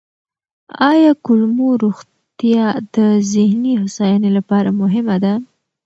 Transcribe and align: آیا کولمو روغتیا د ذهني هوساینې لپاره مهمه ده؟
آیا 0.91 1.11
کولمو 1.25 1.67
روغتیا 1.83 2.65
د 2.95 2.97
ذهني 3.33 3.73
هوساینې 3.81 4.29
لپاره 4.37 4.69
مهمه 4.81 5.15
ده؟ 5.23 5.33